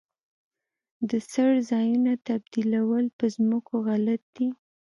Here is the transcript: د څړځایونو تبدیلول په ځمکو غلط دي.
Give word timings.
د 1.09 1.11
څړځایونو 1.31 2.13
تبدیلول 2.27 3.05
په 3.17 3.25
ځمکو 3.35 3.73
غلط 3.87 4.21
دي. 4.35 4.47